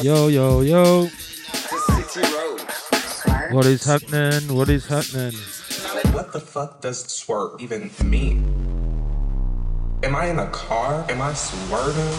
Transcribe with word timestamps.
Yo, 0.00 0.28
yo, 0.28 0.62
yo. 0.62 1.06
What 3.50 3.66
is 3.66 3.84
happening? 3.84 4.56
What 4.56 4.70
is 4.70 4.86
happening? 4.86 5.34
What 6.14 6.32
the 6.32 6.40
fuck 6.40 6.80
does 6.80 7.04
swerve 7.04 7.60
even 7.60 7.90
mean? 8.02 8.46
Am 10.02 10.16
I 10.16 10.28
in 10.30 10.38
a 10.38 10.46
car? 10.46 11.04
Am 11.10 11.20
I 11.20 11.34
swerving? 11.34 12.16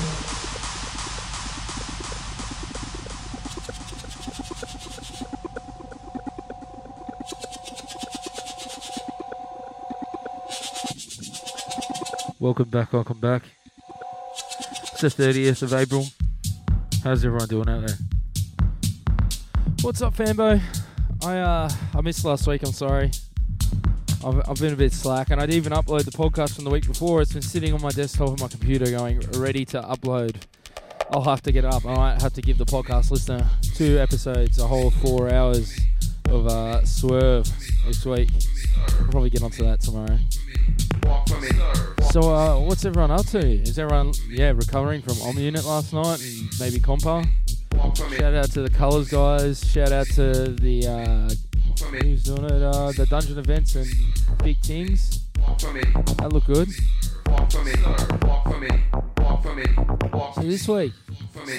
Welcome 12.40 12.70
back, 12.70 12.94
welcome 12.94 13.20
back. 13.20 13.42
It's 15.04 15.16
the 15.16 15.24
30th 15.24 15.64
of 15.64 15.74
April. 15.74 16.06
How's 17.04 17.26
everyone 17.26 17.48
doing 17.48 17.68
out 17.68 17.88
there? 17.88 17.98
What's 19.82 20.00
up, 20.04 20.14
Fambo? 20.14 20.62
I 21.24 21.40
uh 21.40 21.72
I 21.96 22.02
missed 22.02 22.24
last 22.24 22.46
week. 22.46 22.62
I'm 22.62 22.72
sorry. 22.72 23.10
I've, 24.24 24.48
I've 24.48 24.60
been 24.60 24.74
a 24.74 24.76
bit 24.76 24.94
slack, 24.94 25.32
and 25.32 25.42
I 25.42 25.46
would 25.46 25.54
even 25.56 25.74
upload 25.74 26.06
the 26.06 26.12
podcast 26.12 26.54
from 26.54 26.66
the 26.66 26.70
week 26.70 26.86
before. 26.86 27.20
It's 27.24 27.34
been 27.34 27.42
sitting 27.42 27.74
on 27.74 27.82
my 27.82 27.90
desktop 27.90 28.30
on 28.30 28.38
my 28.40 28.48
computer, 28.48 28.86
going 28.92 29.20
ready 29.38 29.66
to 29.66 29.82
upload. 29.82 30.36
I'll 31.10 31.24
have 31.24 31.42
to 31.44 31.52
get 31.52 31.66
up. 31.66 31.84
I 31.84 31.96
might 31.96 32.22
have 32.22 32.34
to 32.34 32.42
give 32.44 32.60
the 32.60 32.66
podcast 32.66 33.10
listener 33.10 33.44
two 33.74 33.98
episodes, 33.98 34.60
a 34.60 34.68
whole 34.68 34.92
four 34.92 35.34
hours 35.34 35.80
of 36.30 36.46
uh, 36.46 36.86
Swerve 36.86 37.50
this 37.88 38.06
week. 38.06 38.30
I'll 38.78 39.08
probably 39.08 39.32
get 39.32 39.42
onto 39.42 39.64
that 39.64 39.80
tomorrow. 39.80 40.20
So, 42.12 42.36
uh, 42.36 42.60
what's 42.60 42.84
everyone 42.84 43.12
up 43.12 43.26
to? 43.28 43.40
Is 43.40 43.80
everyone, 43.80 44.12
yeah, 44.28 44.52
recovering 44.52 45.02
from 45.02 45.22
Om 45.22 45.38
Unit 45.38 45.64
last 45.64 45.94
night 45.94 46.20
and 46.20 46.60
maybe 46.60 46.78
Compa? 46.78 47.26
Shout 47.96 48.34
out 48.34 48.52
to 48.52 48.64
the 48.64 48.70
Colours 48.70 49.08
guys. 49.08 49.66
Shout 49.72 49.94
out 49.94 50.08
to 50.08 50.50
the 50.52 50.88
uh, 50.88 51.30
who's 52.04 52.24
doing 52.24 52.44
it? 52.44 52.62
Uh, 52.62 52.92
the 52.92 53.06
dungeon 53.06 53.38
events 53.38 53.76
and 53.76 53.88
big 54.44 54.60
things. 54.60 55.22
That 55.38 56.32
look 56.34 56.48
good. 56.48 56.68
So 60.36 60.42
this 60.42 60.68
week, 60.68 60.92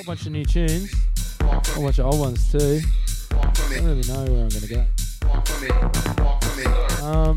a 0.01 0.05
bunch 0.05 0.27
of 0.27 0.33
new 0.33 0.45
tunes, 0.45 0.93
a 1.41 1.45
whole 1.45 1.85
bunch 1.85 1.99
of 1.99 2.05
old 2.05 2.21
ones 2.21 2.53
too. 2.53 2.83
I 3.31 3.51
don't 3.53 3.87
really 3.87 4.07
know 4.07 4.25
where 4.31 4.43
I'm 4.43 4.51
gonna 4.51 4.67
go. 4.69 4.85
Um, 7.03 7.37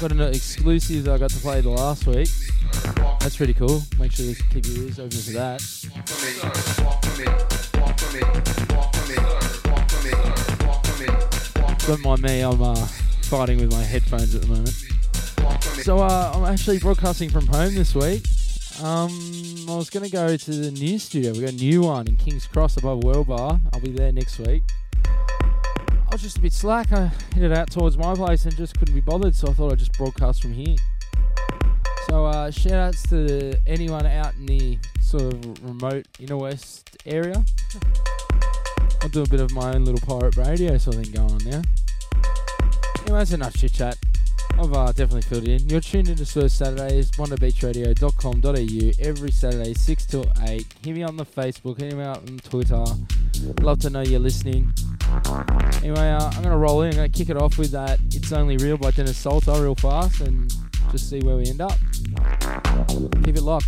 got 0.00 0.12
an 0.12 0.20
exclusive 0.20 1.04
that 1.04 1.14
I 1.14 1.18
got 1.18 1.30
to 1.30 1.40
play 1.40 1.60
the 1.60 1.70
last 1.70 2.06
week. 2.06 2.28
That's 3.20 3.36
pretty 3.36 3.54
cool. 3.54 3.82
Make 3.98 4.12
sure 4.12 4.26
you 4.26 4.36
keep 4.50 4.64
your 4.66 4.84
ears 4.84 4.98
open 4.98 5.18
for 5.18 5.32
that. 5.32 5.60
Don't 11.86 12.02
mind 12.02 12.22
me, 12.22 12.40
I'm 12.42 12.62
uh, 12.62 12.74
fighting 13.22 13.58
with 13.58 13.72
my 13.72 13.82
headphones 13.82 14.34
at 14.34 14.42
the 14.42 14.48
moment. 14.48 14.74
So 15.82 15.98
uh, 15.98 16.32
I'm 16.34 16.44
actually 16.44 16.78
broadcasting 16.78 17.30
from 17.30 17.46
home 17.48 17.74
this 17.74 17.94
week. 17.94 18.24
Um, 18.82 19.10
I 19.68 19.74
was 19.74 19.90
going 19.90 20.04
to 20.04 20.10
go 20.10 20.36
to 20.36 20.50
the 20.50 20.70
new 20.70 20.98
studio. 20.98 21.32
We 21.32 21.40
got 21.40 21.50
a 21.50 21.56
new 21.56 21.82
one 21.82 22.06
in 22.06 22.16
King's 22.16 22.46
Cross 22.46 22.76
above 22.76 23.02
World 23.02 23.26
Bar. 23.26 23.58
I'll 23.72 23.80
be 23.80 23.90
there 23.90 24.12
next 24.12 24.38
week. 24.38 24.62
I 26.08 26.14
was 26.14 26.22
just 26.22 26.38
a 26.38 26.40
bit 26.40 26.54
slack. 26.54 26.90
I 26.90 27.10
headed 27.34 27.52
out 27.52 27.70
towards 27.70 27.98
my 27.98 28.14
place 28.14 28.46
and 28.46 28.56
just 28.56 28.78
couldn't 28.78 28.94
be 28.94 29.02
bothered, 29.02 29.34
so 29.34 29.48
I 29.48 29.52
thought 29.52 29.72
I'd 29.72 29.78
just 29.78 29.92
broadcast 29.92 30.40
from 30.40 30.54
here. 30.54 30.76
So, 32.08 32.24
uh, 32.24 32.50
shout 32.50 32.72
outs 32.72 33.02
to 33.10 33.60
anyone 33.66 34.06
out 34.06 34.34
in 34.36 34.46
the 34.46 34.78
sort 35.02 35.24
of 35.24 35.62
remote 35.62 36.06
inner 36.18 36.38
west 36.38 36.96
area. 37.04 37.44
I'll 39.02 39.10
do 39.10 39.22
a 39.22 39.28
bit 39.28 39.40
of 39.40 39.52
my 39.52 39.74
own 39.74 39.84
little 39.84 40.00
pirate 40.00 40.38
radio 40.38 40.78
sort 40.78 40.96
of 40.96 41.04
thing 41.04 41.12
going 41.12 41.30
on 41.30 41.44
now. 41.44 41.62
Anyway, 43.02 43.18
that's 43.18 43.32
enough 43.32 43.54
chit 43.54 43.74
chat. 43.74 43.98
I've 44.58 44.72
uh, 44.72 44.86
definitely 44.86 45.22
filled 45.22 45.46
in. 45.46 45.68
You're 45.68 45.80
tuned 45.80 46.08
into 46.08 46.26
Swerve 46.26 46.50
Saturdays, 46.50 47.12
bondibeachradio.com.au 47.12 49.08
every 49.08 49.30
Saturday, 49.30 49.72
6 49.72 50.06
till 50.06 50.26
8. 50.42 50.66
Hit 50.84 50.94
me 50.96 51.04
on 51.04 51.16
the 51.16 51.24
Facebook, 51.24 51.78
hit 51.80 51.94
me 51.94 52.02
out 52.02 52.28
on 52.28 52.38
Twitter. 52.38 52.84
Love 53.60 53.78
to 53.80 53.90
know 53.90 54.00
you're 54.00 54.18
listening. 54.18 54.72
Anyway, 55.76 56.10
uh, 56.10 56.24
I'm 56.24 56.42
going 56.42 56.50
to 56.50 56.56
roll 56.56 56.82
in. 56.82 56.90
I'm 56.90 56.96
going 56.96 57.12
to 57.12 57.16
kick 57.18 57.30
it 57.30 57.36
off 57.36 57.56
with 57.56 57.70
that 57.70 58.00
It's 58.12 58.32
Only 58.32 58.56
Real 58.56 58.76
by 58.76 58.90
Dennis 58.90 59.16
Salter 59.16 59.52
real 59.62 59.76
fast 59.76 60.22
and 60.22 60.52
just 60.90 61.08
see 61.08 61.20
where 61.20 61.36
we 61.36 61.46
end 61.46 61.60
up. 61.60 61.78
Keep 63.24 63.36
it 63.36 63.42
locked. 63.42 63.66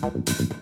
Thank 0.00 0.52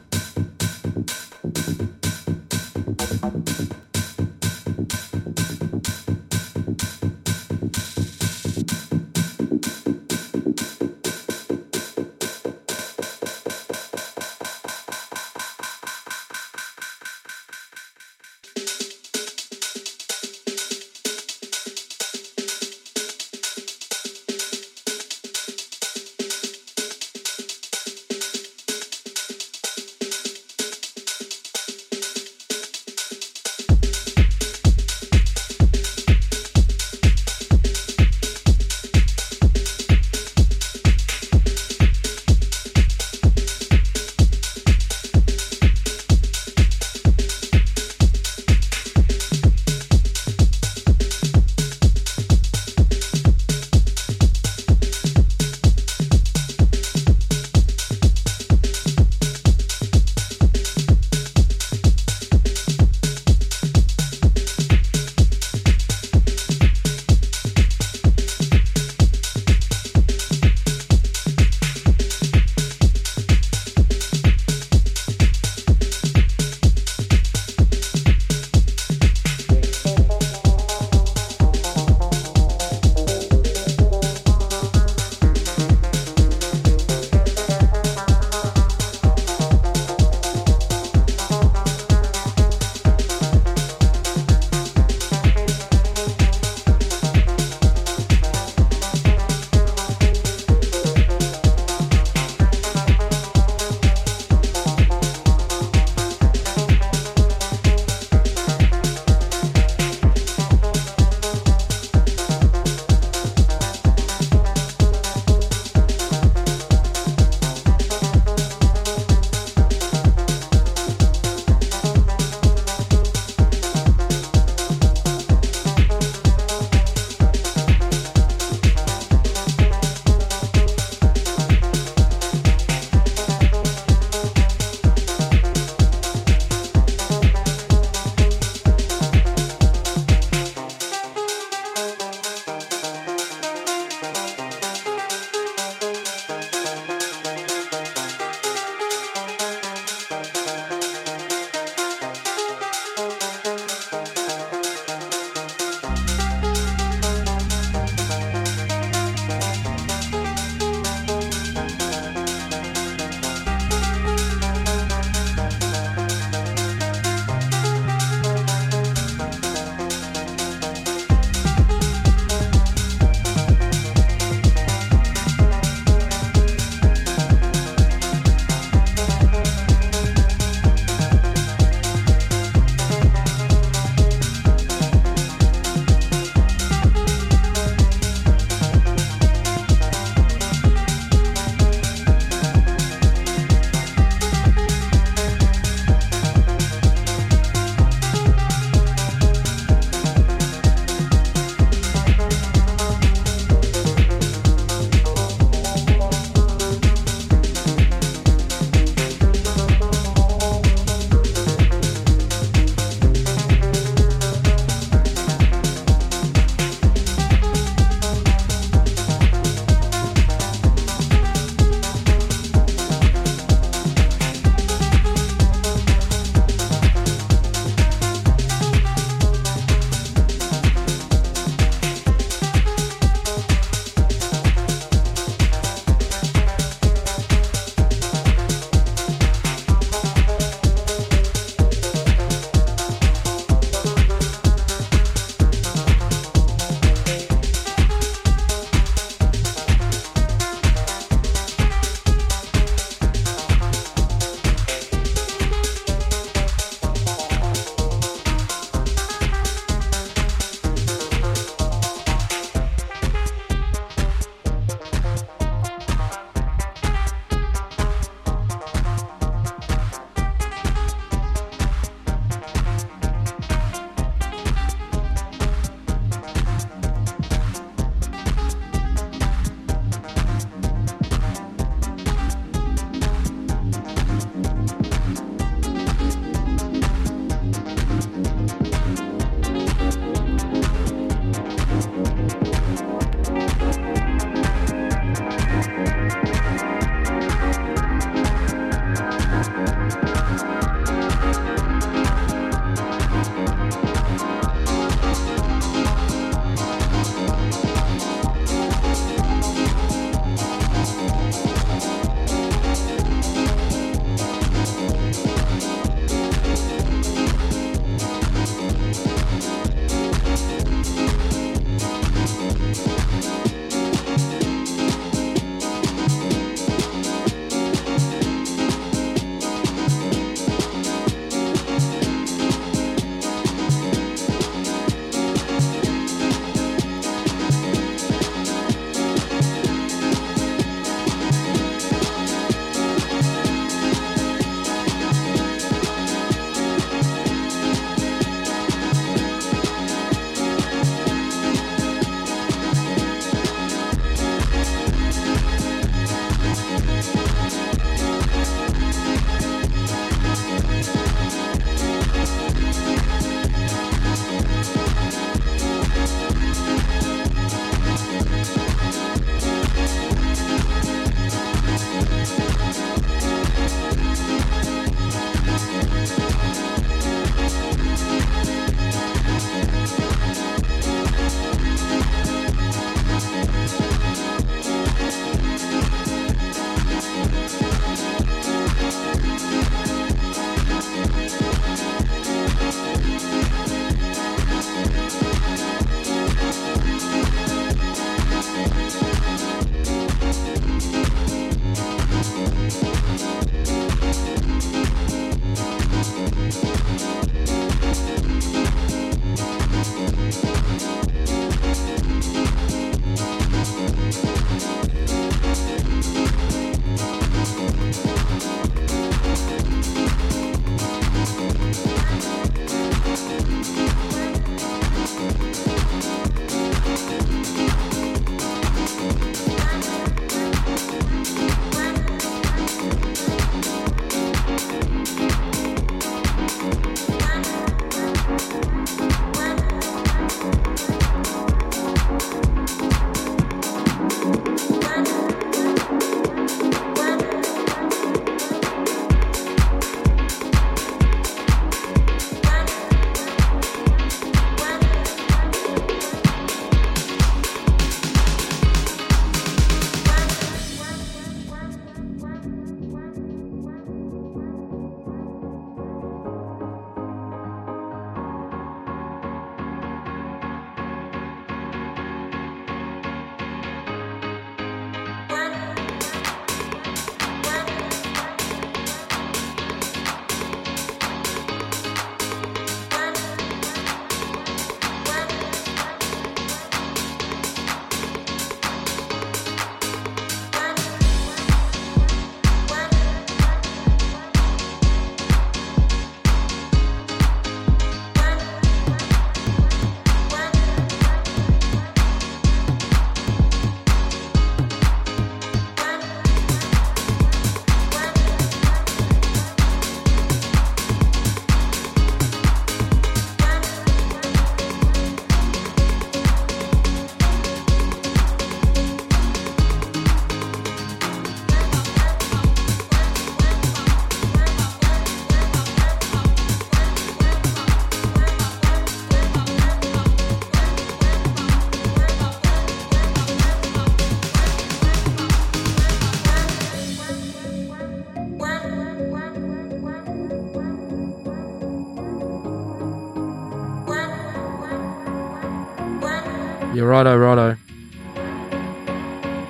righto, 546.86 547.16
righto. 547.16 547.56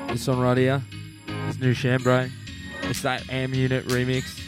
This 0.09 0.27
one 0.27 0.41
right 0.41 0.57
here, 0.57 0.83
here 1.27 1.49
is 1.49 1.59
new 1.61 1.75
Chambray. 1.75 2.31
It's 2.83 3.03
that 3.03 3.29
Am 3.31 3.53
Unit 3.53 3.87
remix. 3.87 4.41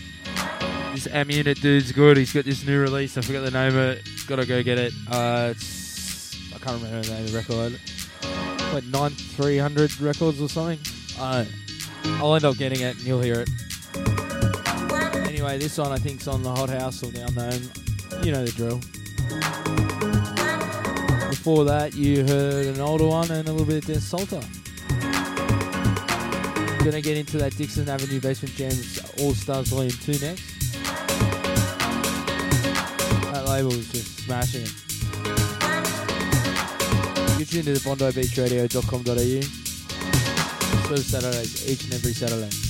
This 0.95 1.07
Am 1.09 1.31
Unit 1.31 1.61
dude's 1.61 1.93
good. 1.93 2.17
He's 2.17 2.33
got 2.33 2.47
this 2.47 2.65
new 2.67 2.81
release. 2.81 3.19
I 3.19 3.21
forgot 3.21 3.43
the 3.43 3.51
name 3.51 3.69
of 3.69 3.77
it. 3.77 4.09
Gotta 4.27 4.47
go 4.47 4.63
get 4.63 4.79
it. 4.79 4.93
Uh, 5.11 5.53
it's 5.55 6.55
I 6.55 6.59
can't 6.59 6.83
remember 6.83 7.07
the 7.07 7.15
name 7.15 7.25
of 7.25 7.33
the 7.33 7.39
record. 7.39 7.81
It's 8.23 8.75
like 8.75 8.85
nine 8.85 9.11
three 9.11 9.59
hundred 9.59 10.01
records 10.01 10.41
or 10.41 10.49
something. 10.49 10.79
I 11.21 11.47
I'll 12.21 12.35
end 12.35 12.45
up 12.45 12.57
getting 12.57 12.81
it 12.81 12.97
and 12.97 13.05
you'll 13.05 13.21
hear 13.21 13.45
it. 13.47 13.51
Anyway, 15.29 15.59
this 15.59 15.77
one 15.77 15.93
I 15.93 15.99
think's 15.99 16.27
on 16.27 16.43
the 16.43 16.51
Hot 16.51 16.71
House 16.71 17.03
or 17.03 17.13
Down 17.13 17.33
Home. 17.35 17.71
You 18.23 18.33
know 18.33 18.45
the 18.45 18.53
drill. 18.53 18.81
Before 21.39 21.65
that, 21.67 21.95
you 21.95 22.27
heard 22.27 22.67
an 22.67 22.81
older 22.81 23.07
one 23.07 23.31
and 23.31 23.49
a 23.49 23.53
little 23.53 23.65
bit 23.65 23.77
of 23.77 23.85
Des 23.87 24.01
Salter. 24.01 24.43
Gonna 26.85 27.01
get 27.01 27.17
into 27.17 27.39
that 27.39 27.57
Dixon 27.57 27.89
Avenue 27.89 28.21
Basement 28.21 28.57
Jams 28.57 28.99
All 29.21 29.33
Stars 29.35 29.69
Volume 29.69 29.93
2 29.93 30.19
next. 30.19 30.73
That 33.33 33.45
label 33.49 33.73
is 33.73 33.89
just 33.93 34.25
smashing 34.25 34.63
it. 34.63 34.75
You're 37.39 37.47
tuned 37.47 37.67
to 37.67 37.75
the 37.75 37.81
BondiBeachRadio.com.au. 37.89 39.41
Swerve 40.87 41.05
Saturdays, 41.05 41.71
each 41.71 41.85
and 41.85 41.95
every 41.95 42.15
Saturday. 42.15 42.68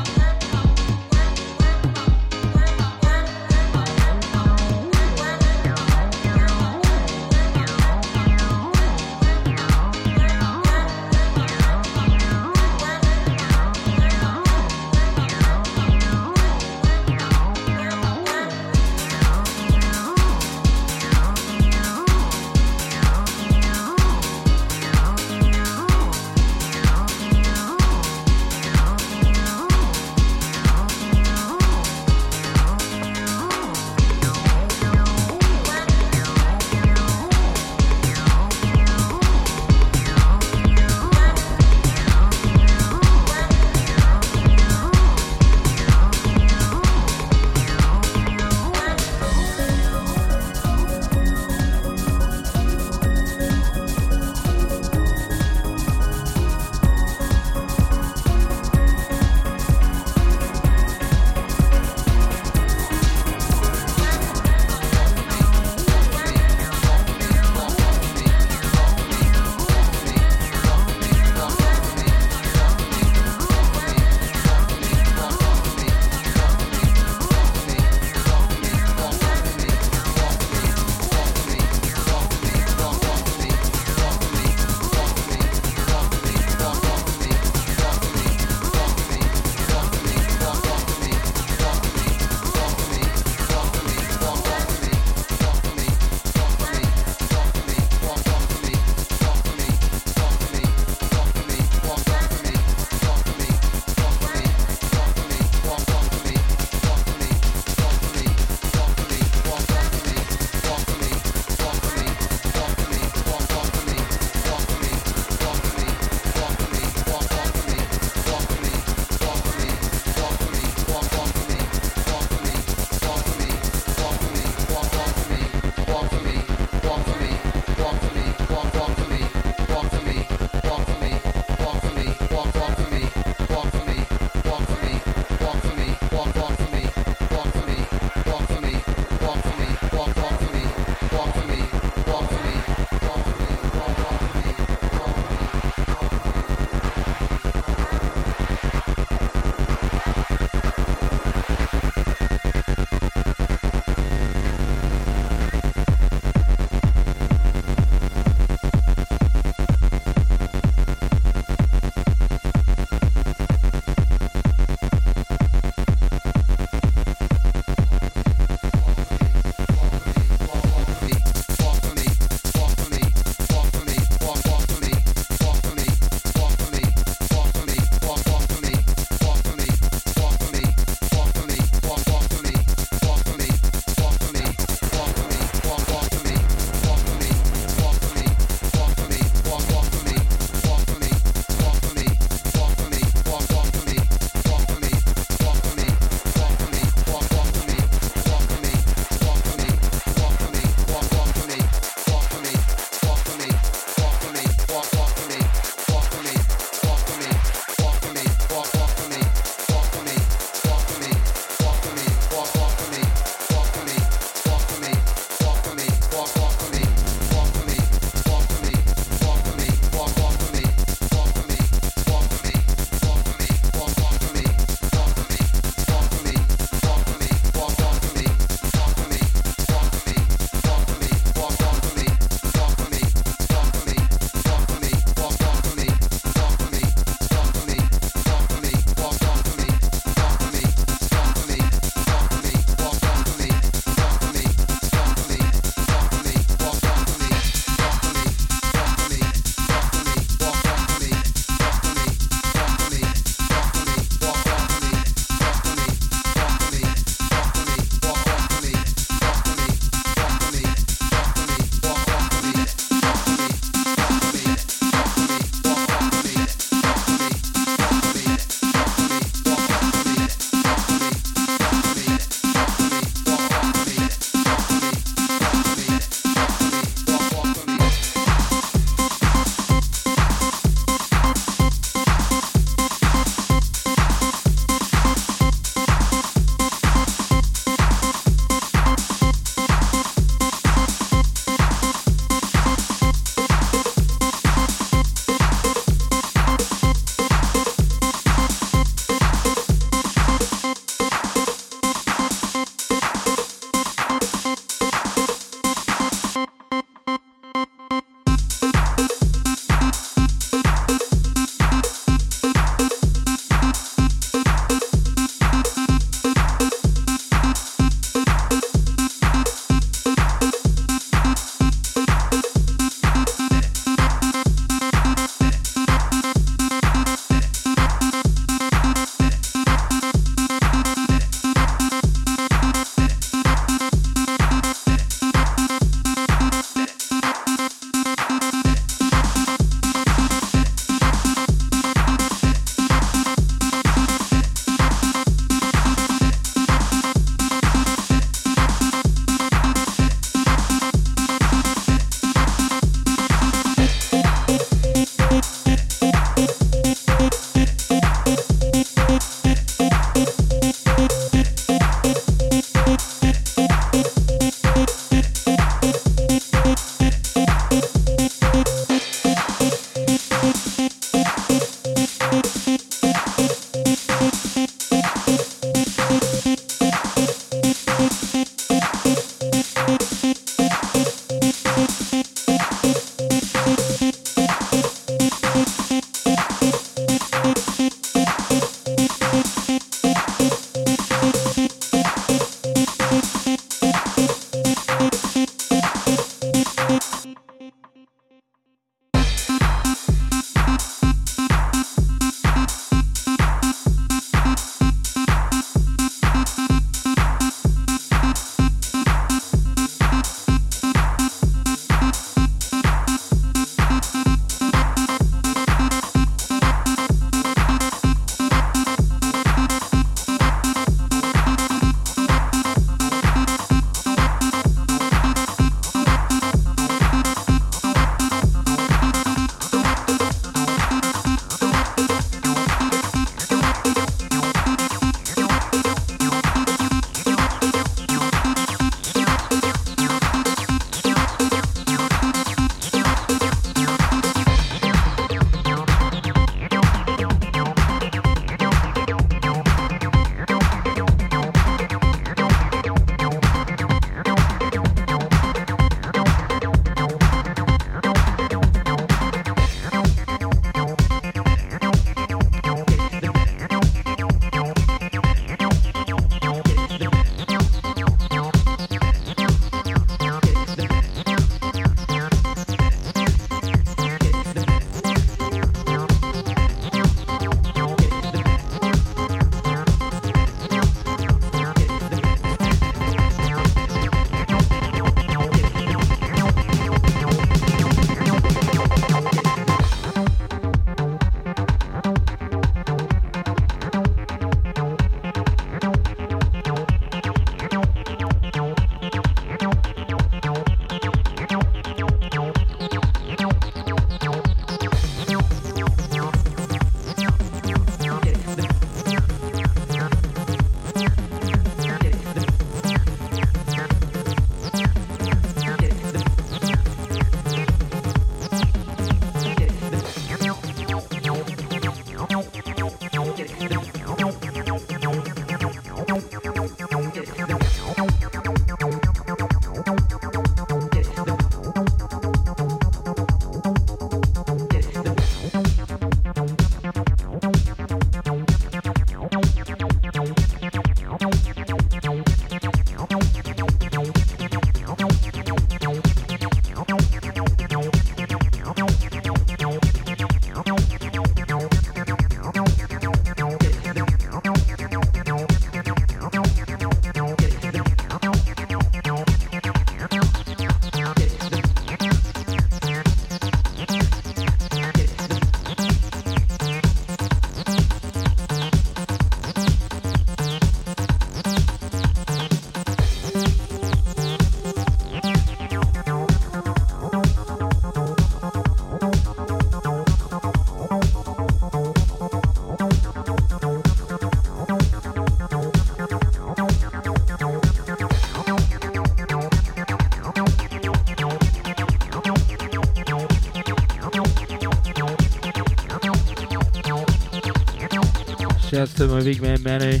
Shouts 598.74 598.94
to 598.94 599.06
my 599.06 599.22
big 599.22 599.40
man 599.40 599.62
Manu. 599.62 600.00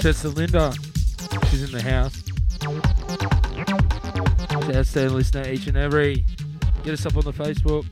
Shouts 0.00 0.22
to 0.22 0.28
Linda. 0.28 0.72
She's 1.50 1.64
in 1.64 1.72
the 1.72 1.82
house. 1.82 2.22
Shouts 4.72 4.92
to 4.92 5.10
listener 5.10 5.48
each 5.48 5.66
and 5.66 5.76
every. 5.76 6.24
Get 6.84 6.92
us 6.92 7.04
up 7.04 7.16
on 7.16 7.24
the 7.24 7.32
Facebook. 7.32 7.84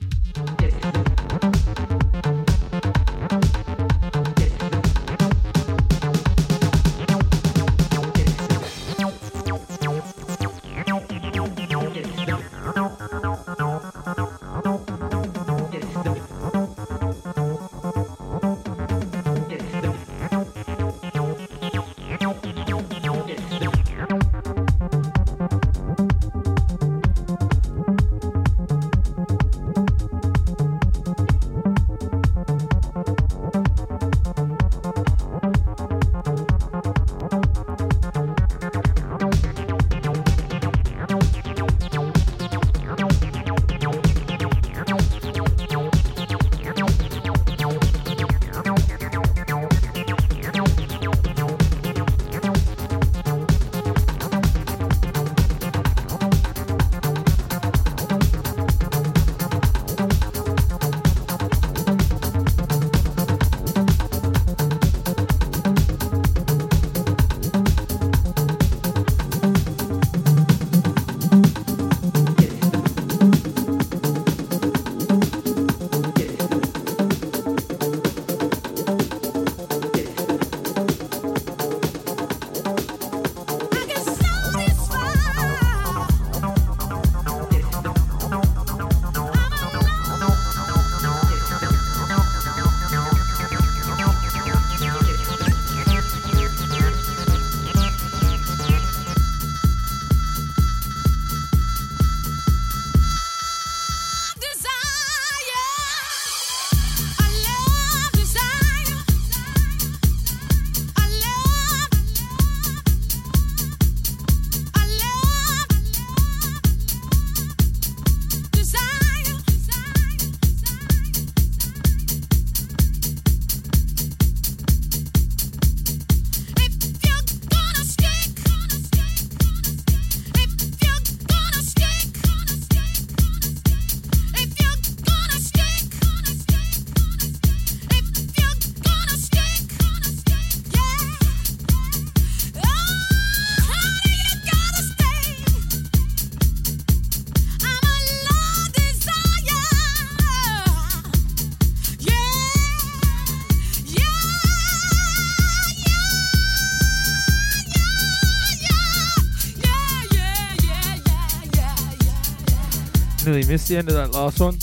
Missed 163.33 163.69
the 163.69 163.79
end 163.79 163.89
of 163.89 163.95
that 163.95 164.13
last 164.13 164.41
one. 164.41 164.59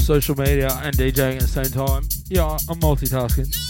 Social 0.00 0.34
media 0.34 0.70
and 0.82 0.96
DJing 0.96 1.36
at 1.36 1.42
the 1.42 1.46
same 1.46 1.64
time. 1.66 2.02
Yeah, 2.28 2.56
I'm 2.68 2.80
multitasking. 2.80 3.61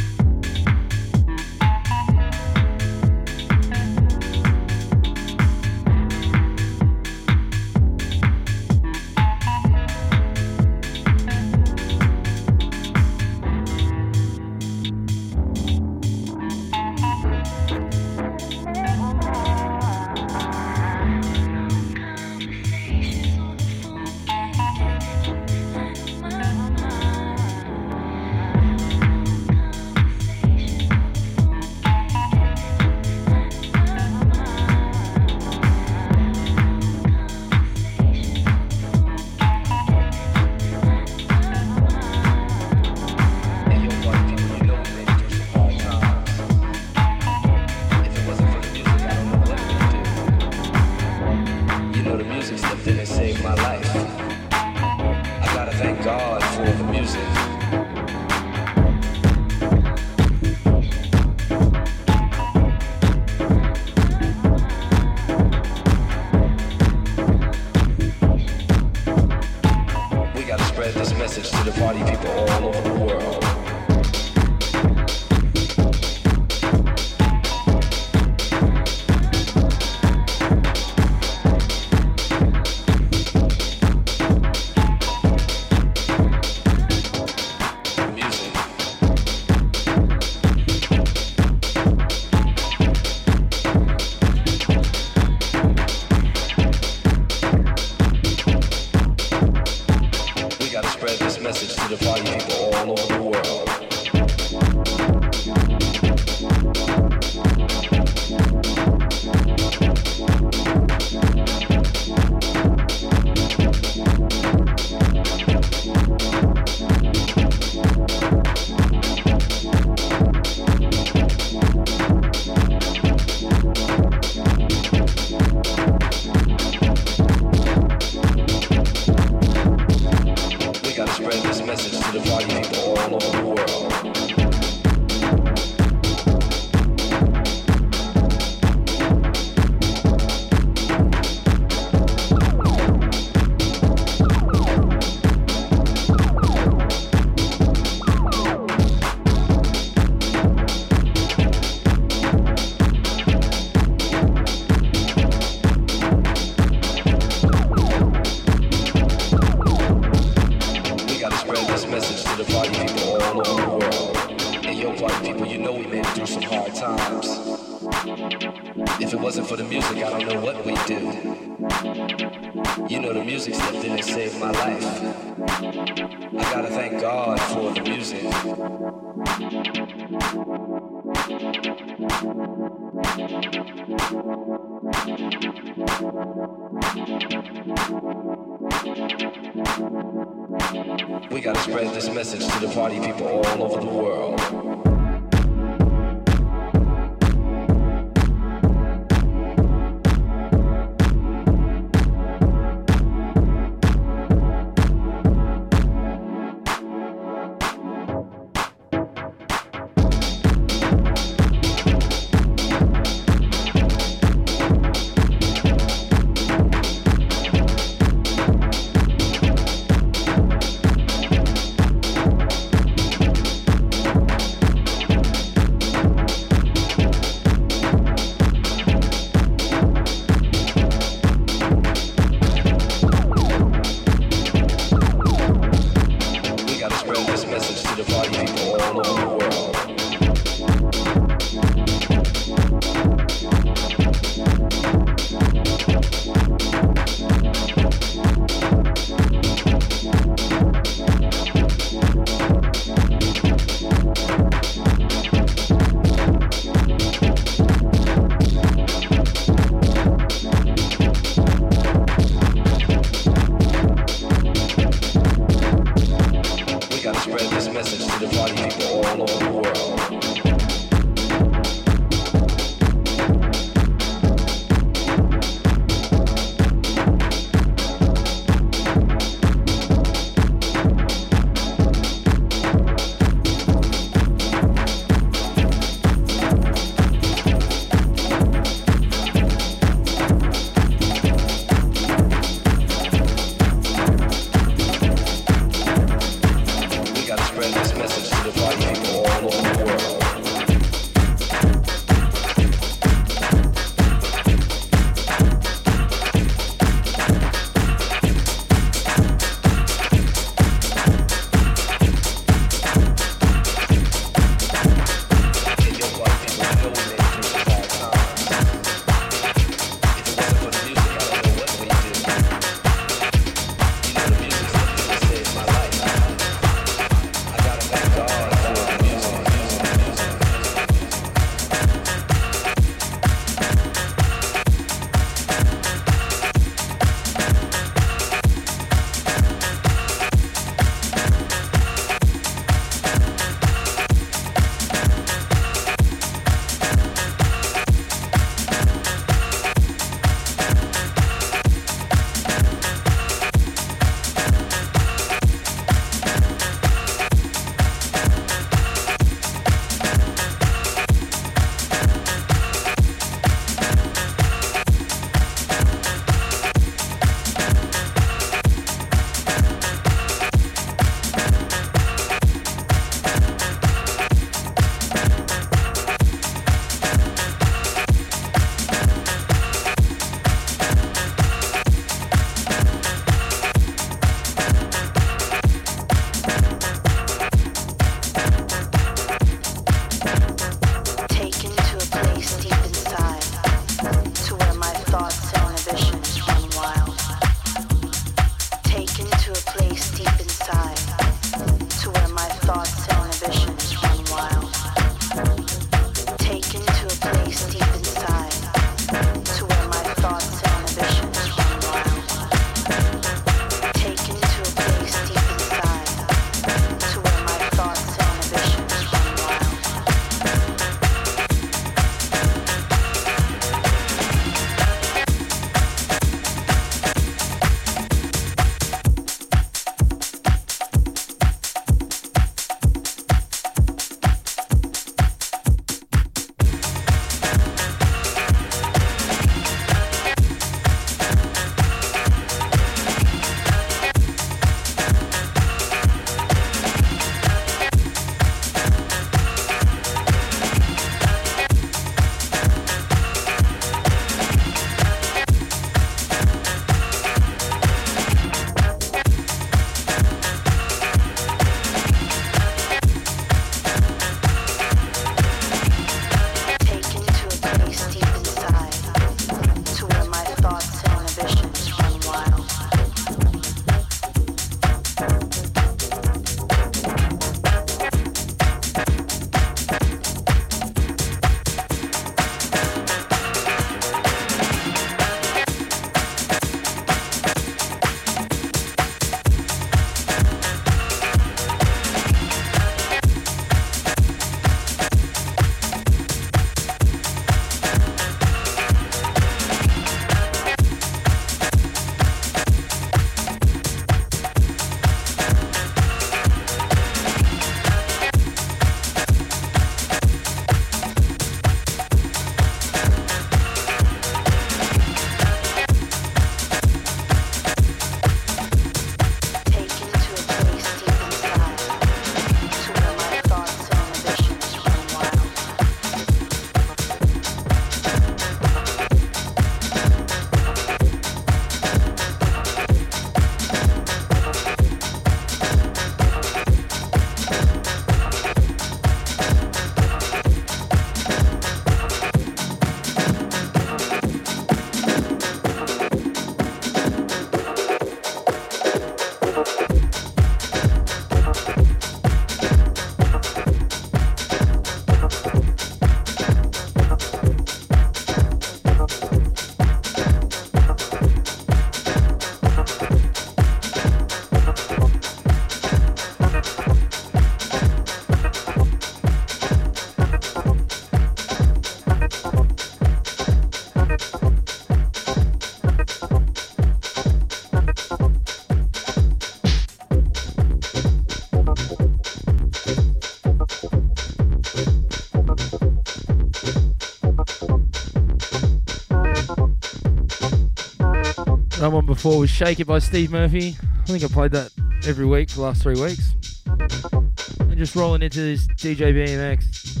One 591.94 592.06
before 592.06 592.40
was 592.40 592.50
Shake 592.50 592.80
It 592.80 592.88
by 592.88 592.98
Steve 592.98 593.30
Murphy. 593.30 593.76
I 594.00 594.04
think 594.06 594.24
I 594.24 594.26
played 594.26 594.50
that 594.50 594.72
every 595.06 595.26
week 595.26 595.48
for 595.48 595.56
the 595.56 595.62
last 595.62 595.80
three 595.80 595.94
weeks. 595.94 596.34
And 596.66 597.78
just 597.78 597.94
rolling 597.94 598.20
into 598.20 598.40
this 598.40 598.66
DJ 598.66 599.14
BMX. 599.14 600.00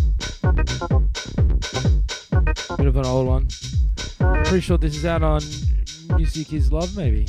Bit 2.76 2.86
of 2.86 2.96
an 2.96 3.06
old 3.06 3.28
one. 3.28 3.46
Pretty 4.44 4.62
sure 4.62 4.76
this 4.76 4.96
is 4.96 5.06
out 5.06 5.22
on 5.22 5.40
Music 6.16 6.52
is 6.52 6.72
Love, 6.72 6.96
maybe. 6.96 7.28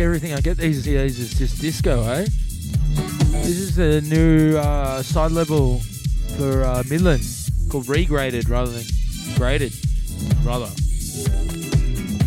Everything 0.00 0.32
I 0.32 0.40
get 0.40 0.56
these 0.56 0.82
days 0.82 1.18
is 1.18 1.34
just 1.34 1.60
disco, 1.60 2.02
eh? 2.04 2.24
This 3.42 3.58
is 3.58 3.78
a 3.78 4.00
new 4.00 4.56
uh, 4.56 5.02
side 5.02 5.30
level 5.30 5.80
for 6.38 6.64
uh, 6.64 6.82
Midland 6.88 7.22
called 7.70 7.84
Regraded 7.84 8.48
rather 8.48 8.72
than 8.72 8.84
Graded, 9.36 9.74
rather. 10.42 10.70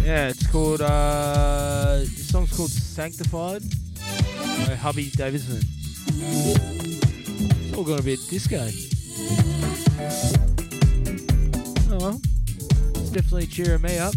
Yeah, 0.05 0.29
it's 0.29 0.45
called, 0.51 0.81
uh, 0.81 1.97
this 2.01 2.29
song's 2.29 2.55
called 2.55 2.69
Sanctified 2.69 3.63
by 3.63 4.75
Hubie 4.75 5.11
Davison. 5.11 5.59
It's 6.15 7.75
all 7.75 7.83
got 7.83 7.99
a 7.99 8.03
bit 8.03 8.19
disco. 8.29 8.69
Oh 11.89 11.97
well, 11.97 12.21
it's 12.95 13.09
definitely 13.09 13.47
cheering 13.47 13.81
me 13.81 13.97
up. 13.97 14.13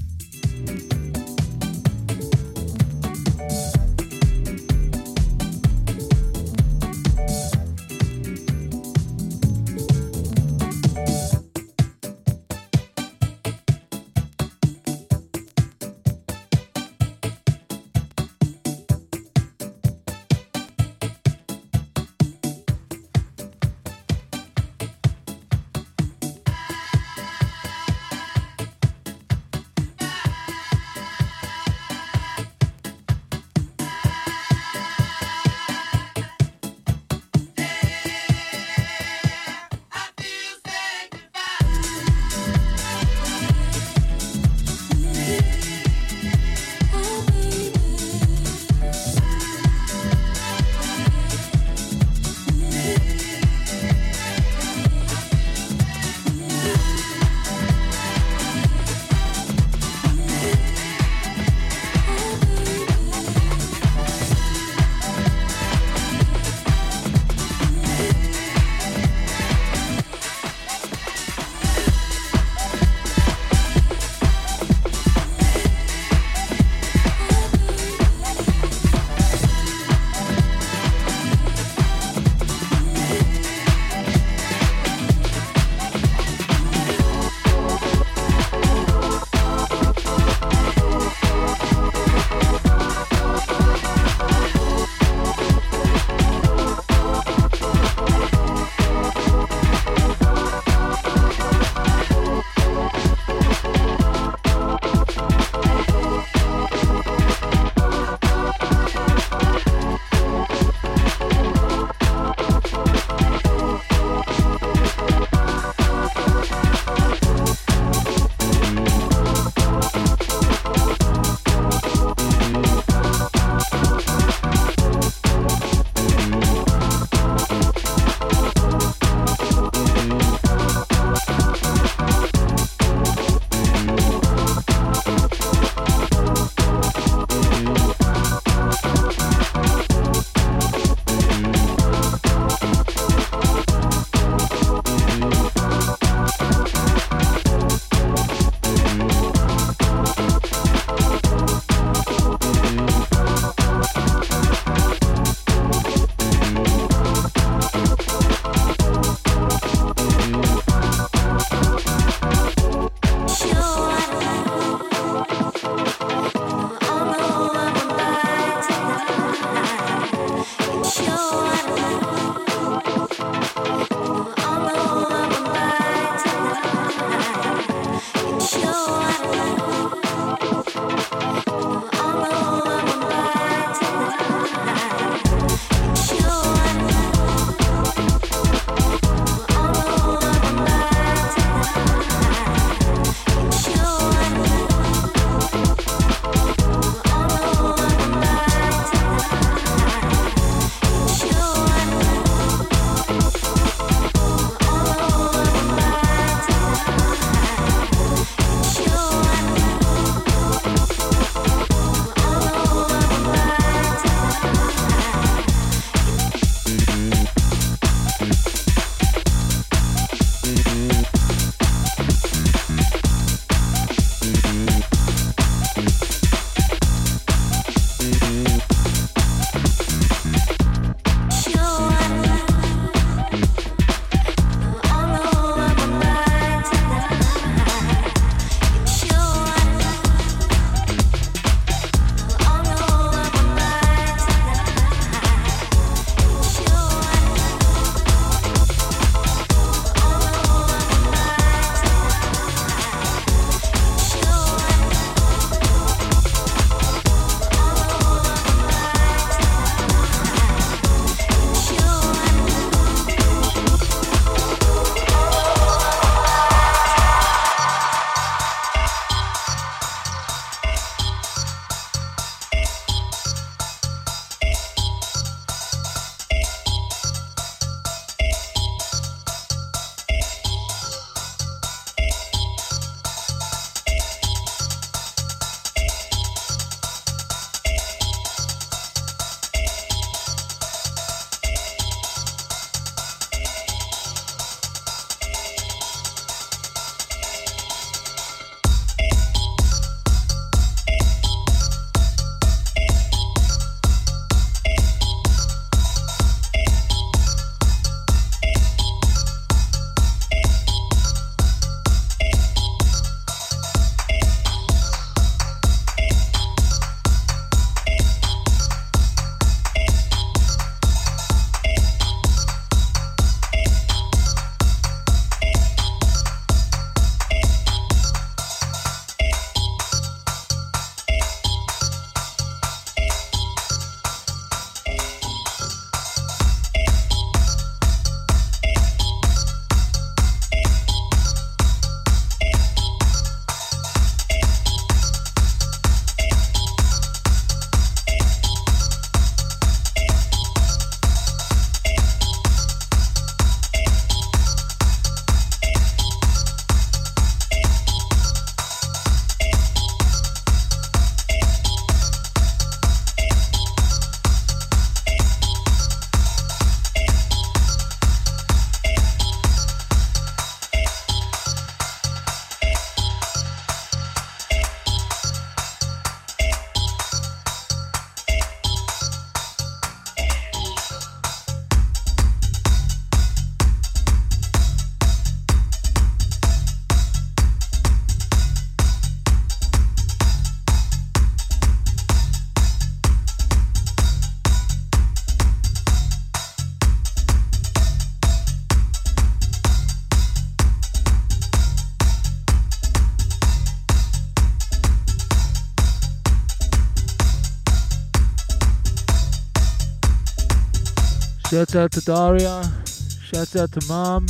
Shouts 411.56 411.74
out 411.74 411.92
to 411.92 412.00
Daria. 412.02 412.62
Shouts 412.84 413.56
out 413.56 413.72
to 413.72 413.80
Mom. 413.88 414.26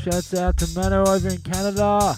Shouts 0.00 0.32
out 0.32 0.56
to 0.58 0.68
Mano 0.72 1.04
over 1.04 1.28
in 1.28 1.38
Canada. 1.38 2.16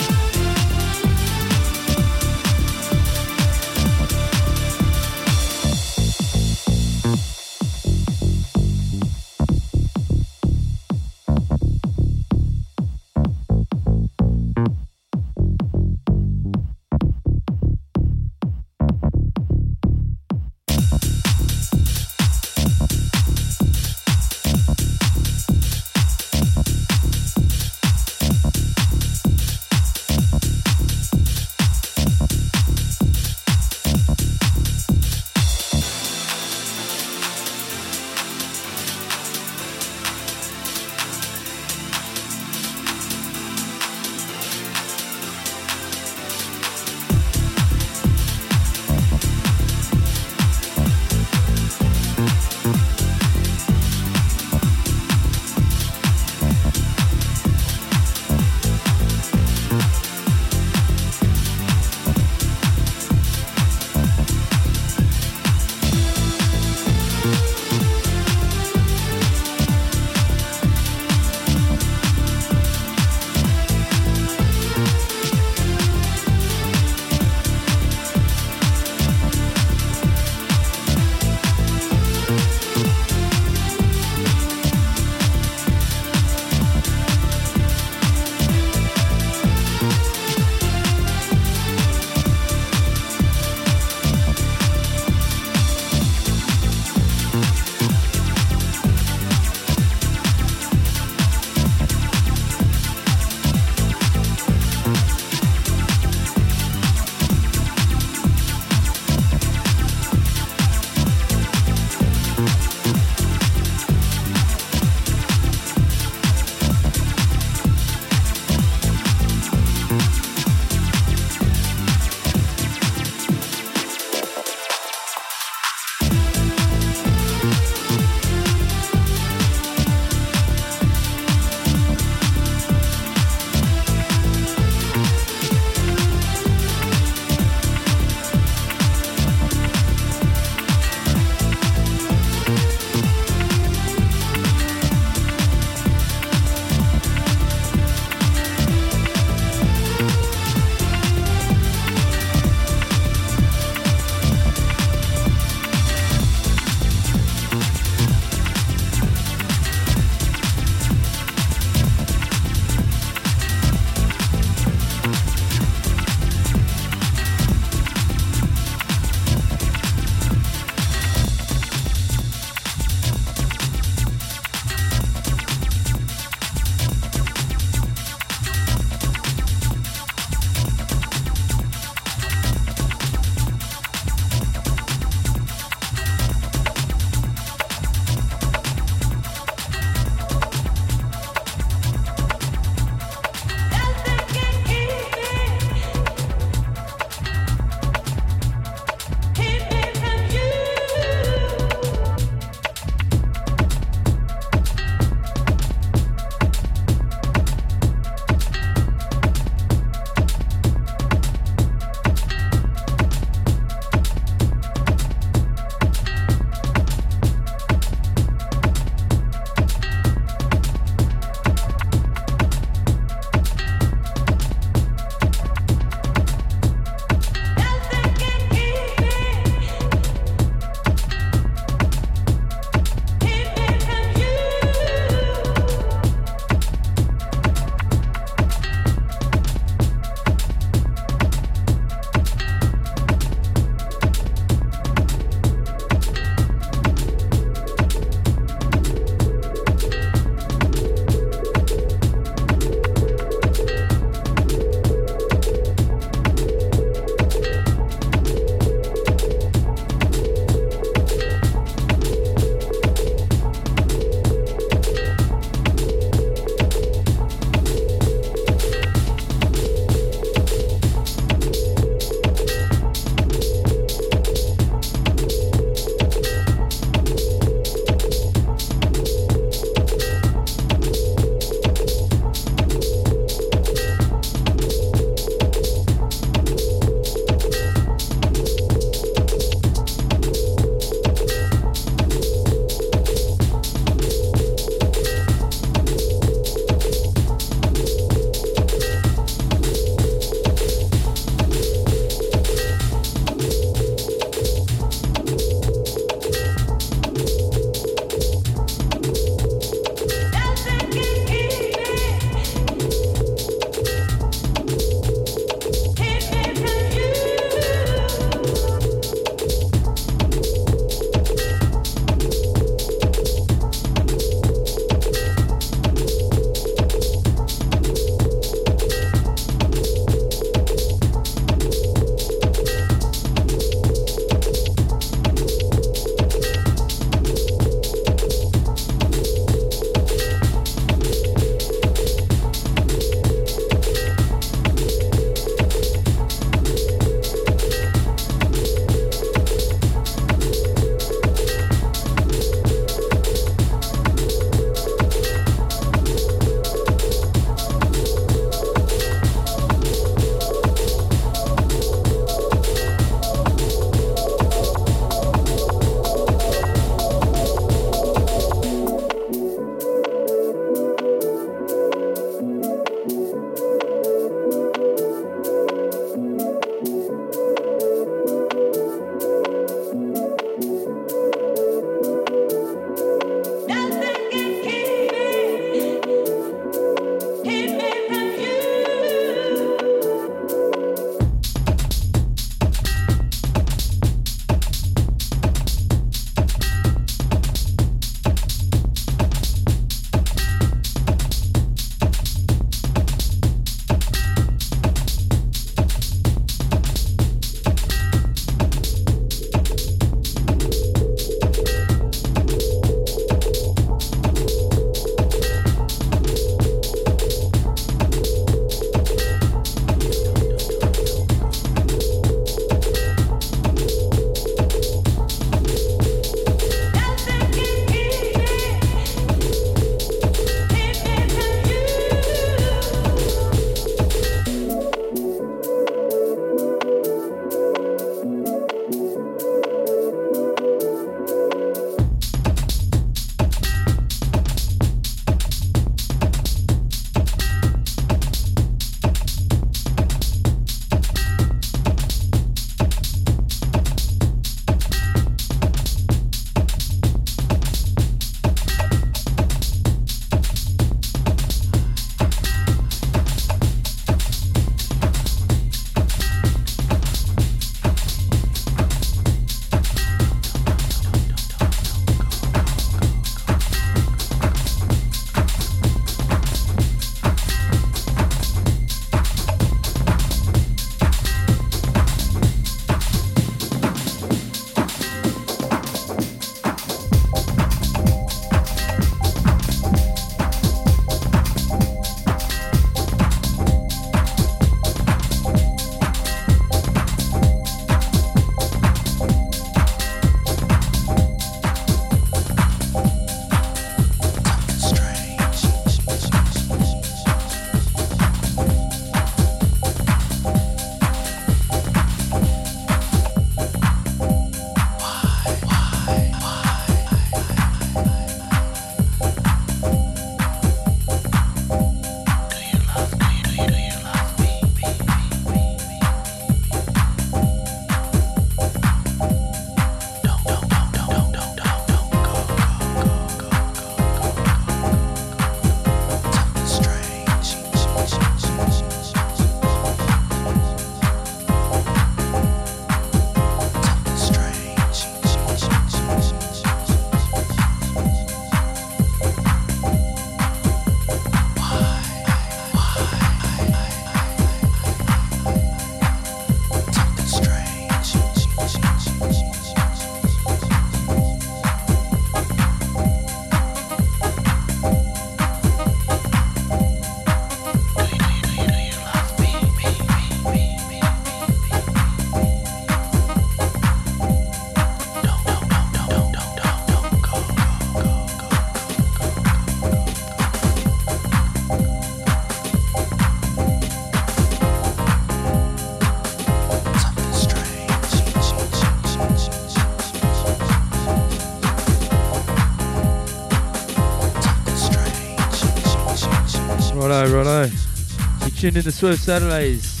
Tuned 598.64 598.78
in 598.78 598.82
to 598.84 598.92
Swerve 598.92 599.18
Saturdays. 599.18 600.00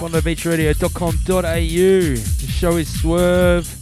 BondiBeachRadio.com.au. 0.00 1.38
The 1.38 2.46
show 2.50 2.76
is 2.76 3.00
Swerve. 3.00 3.72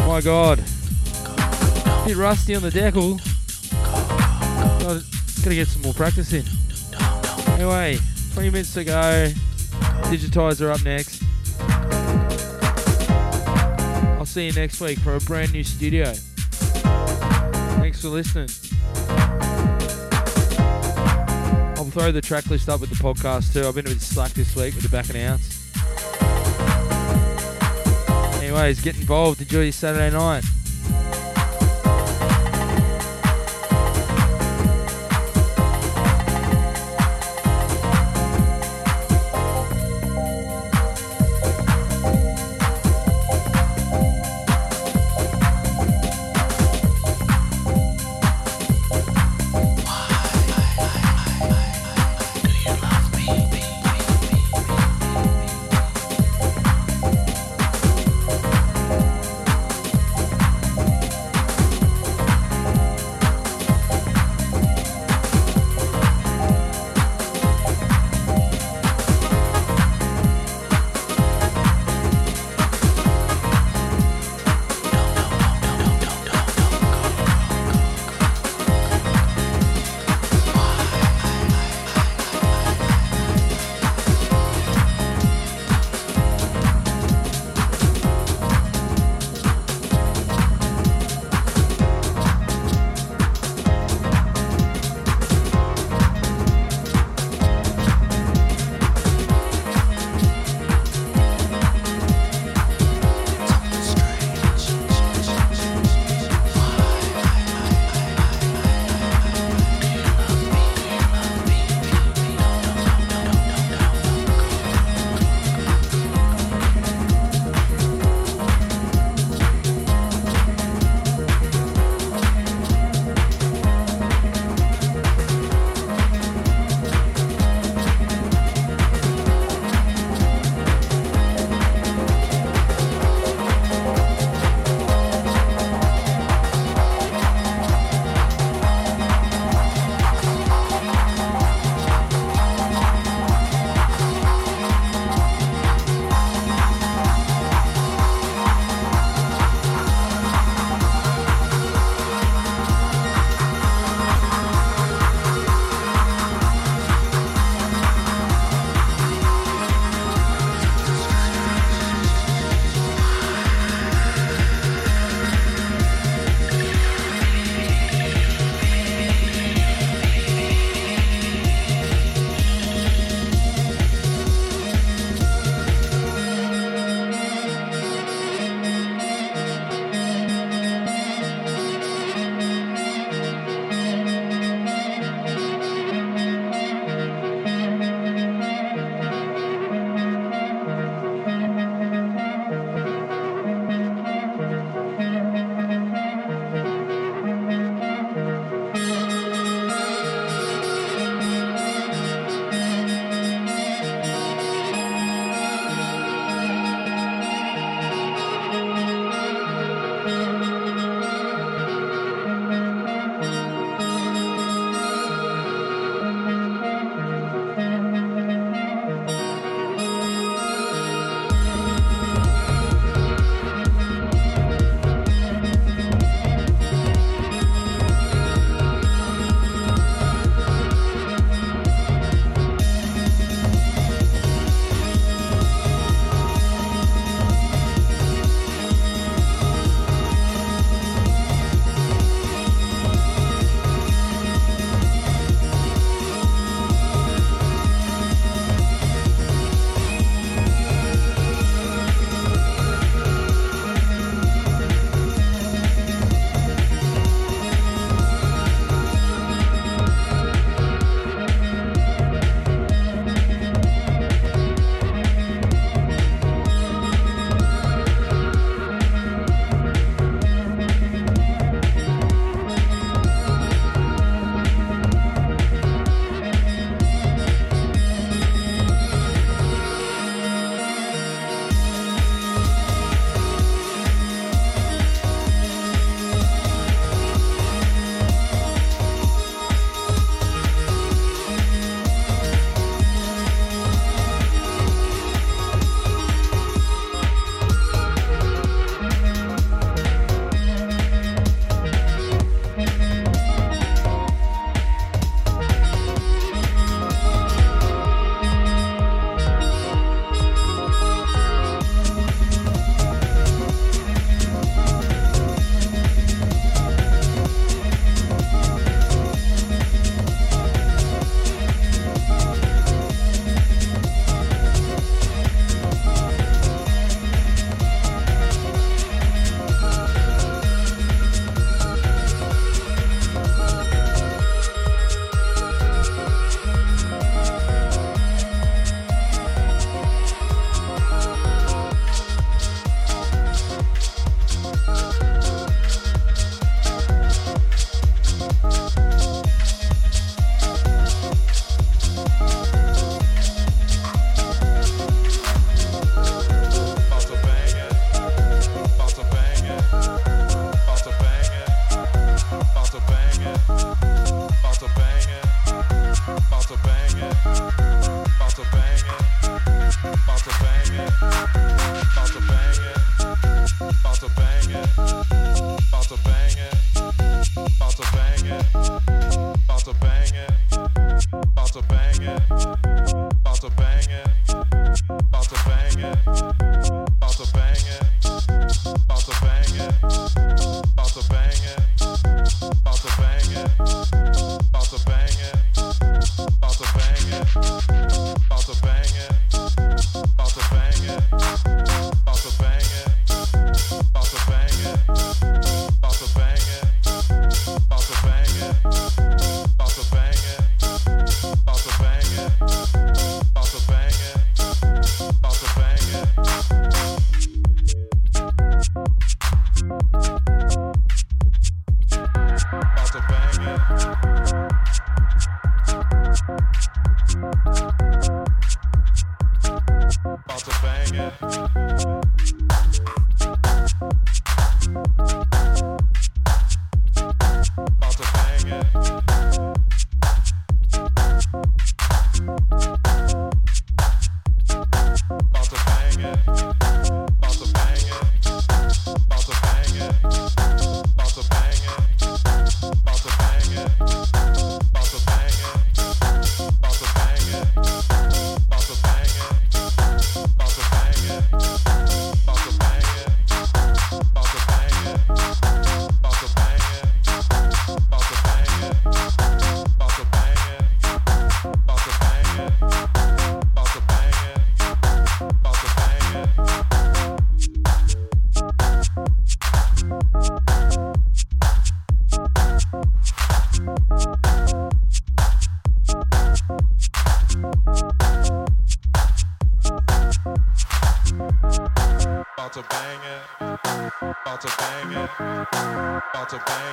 My 0.00 0.20
God. 0.20 0.58
A 0.58 2.04
bit 2.06 2.18
rusty 2.18 2.54
on 2.54 2.60
the 2.60 2.70
deckle. 2.70 3.18
Gotta, 4.82 5.54
get 5.54 5.68
some 5.68 5.80
more 5.80 5.94
practice 5.94 6.34
in. 6.34 6.44
Anyway, 7.54 7.96
20 8.34 8.50
minutes 8.50 8.74
to 8.74 8.84
go. 8.84 9.32
Digitizer 10.10 10.70
up 10.74 10.84
next. 10.84 11.22
I'll 14.18 14.26
see 14.26 14.48
you 14.48 14.52
next 14.52 14.82
week 14.82 14.98
for 14.98 15.16
a 15.16 15.20
brand 15.20 15.54
new 15.54 15.64
studio. 15.64 16.12
Thanks 16.12 18.02
for 18.02 18.08
listening. 18.08 18.50
I'll 21.90 22.02
throw 22.02 22.12
the 22.12 22.20
track 22.20 22.46
list 22.46 22.68
up 22.68 22.80
with 22.80 22.90
the 22.90 23.02
podcast 23.02 23.52
too. 23.52 23.66
I've 23.66 23.74
been 23.74 23.84
a 23.84 23.88
bit 23.88 24.00
slack 24.00 24.30
this 24.30 24.54
week 24.54 24.76
with 24.76 24.84
the 24.84 24.88
back 24.90 25.08
and 25.08 25.18
outs. 25.18 25.66
Anyways, 28.40 28.80
get 28.80 28.94
involved. 28.94 29.40
Enjoy 29.40 29.62
your 29.62 29.72
Saturday 29.72 30.16
night. 30.16 30.44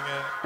About 0.08 0.36